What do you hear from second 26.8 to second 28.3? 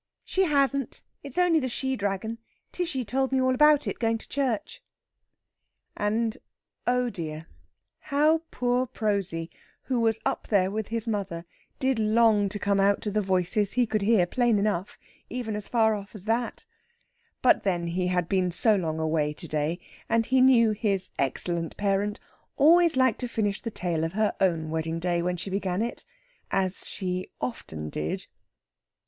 she often did.